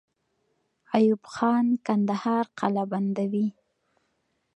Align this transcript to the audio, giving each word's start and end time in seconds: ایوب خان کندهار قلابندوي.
ایوب 0.95 1.21
خان 1.33 1.65
کندهار 1.85 2.45
قلابندوي. 2.59 3.47